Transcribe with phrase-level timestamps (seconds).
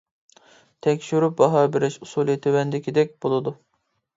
[0.85, 3.55] تەكشۈرۈپ باھا بېرىش ئۇسۇلى تۆۋەندىكىدەك بولىدۇ.